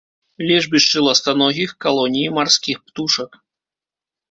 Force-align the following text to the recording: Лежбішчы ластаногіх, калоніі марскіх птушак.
Лежбішчы 0.47 1.03
ластаногіх, 1.07 1.69
калоніі 1.87 2.33
марскіх 2.39 2.77
птушак. 2.91 3.31